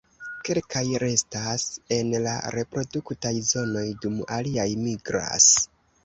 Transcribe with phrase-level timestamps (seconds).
[0.47, 1.65] Kelkaj restas
[1.97, 5.47] en la reproduktaj zonoj, dum aliaj migras.